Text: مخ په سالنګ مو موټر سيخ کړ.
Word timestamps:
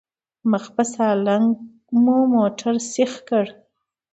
مخ 0.51 0.63
په 0.75 0.83
سالنګ 0.93 1.47
مو 2.03 2.17
موټر 2.33 2.75
سيخ 2.93 3.13
کړ. 3.27 3.45